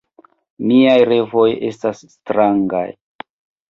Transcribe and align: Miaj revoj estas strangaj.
Miaj 0.71 0.95
revoj 1.13 1.47
estas 1.71 2.05
strangaj. 2.17 2.87